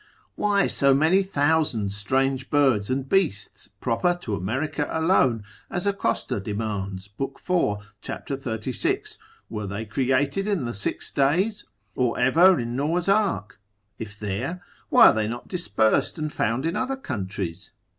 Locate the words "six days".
10.73-11.65